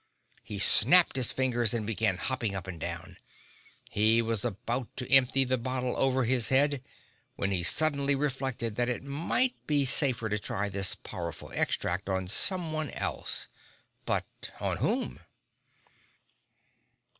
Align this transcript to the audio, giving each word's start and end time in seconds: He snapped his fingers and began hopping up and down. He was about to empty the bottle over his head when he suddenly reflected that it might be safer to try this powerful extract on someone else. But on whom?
He 0.41 0.57
snapped 0.57 1.15
his 1.15 1.31
fingers 1.31 1.75
and 1.75 1.85
began 1.85 2.17
hopping 2.17 2.55
up 2.55 2.65
and 2.65 2.79
down. 2.79 3.17
He 3.91 4.19
was 4.19 4.43
about 4.43 4.97
to 4.97 5.07
empty 5.11 5.43
the 5.43 5.59
bottle 5.59 5.95
over 5.95 6.23
his 6.23 6.49
head 6.49 6.81
when 7.35 7.51
he 7.51 7.61
suddenly 7.61 8.15
reflected 8.15 8.77
that 8.77 8.89
it 8.89 9.03
might 9.03 9.53
be 9.67 9.85
safer 9.85 10.27
to 10.27 10.39
try 10.39 10.69
this 10.69 10.95
powerful 10.95 11.51
extract 11.53 12.09
on 12.09 12.27
someone 12.27 12.89
else. 12.89 13.47
But 14.07 14.25
on 14.59 14.77
whom? 14.77 15.19